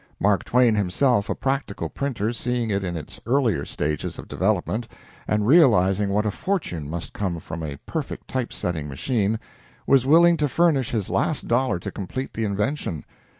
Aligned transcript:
Mark 0.19 0.43
Twain, 0.43 0.73
himself 0.73 1.29
a 1.29 1.35
practical 1.35 1.87
printer, 1.87 2.33
seeing 2.33 2.71
it 2.71 2.83
in 2.83 2.97
its 2.97 3.21
earlier 3.27 3.63
stages 3.65 4.17
of 4.17 4.27
development, 4.27 4.87
and 5.27 5.45
realizing 5.45 6.09
what 6.09 6.25
a 6.25 6.31
fortune 6.31 6.89
must 6.89 7.13
come 7.13 7.39
from 7.39 7.61
a 7.61 7.77
perfect 7.85 8.27
type 8.27 8.51
setting 8.51 8.87
machine, 8.89 9.39
was 9.85 10.03
willing 10.03 10.37
to 10.37 10.47
furnish 10.47 10.89
his 10.89 11.11
last 11.11 11.47
dollar 11.47 11.77
to 11.77 11.91
complete 11.91 12.33
the 12.33 12.45
invention. 12.45 13.05